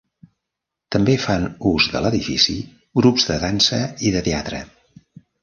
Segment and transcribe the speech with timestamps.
[0.95, 2.57] També fan ús de l'edifici
[3.01, 4.65] grups de dansa i de teatre.